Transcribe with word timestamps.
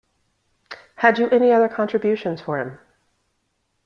Had 0.95 1.19
you 1.19 1.29
any 1.29 1.51
other 1.51 1.69
contributions 1.69 2.41
for 2.41 2.57
him? 2.57 2.79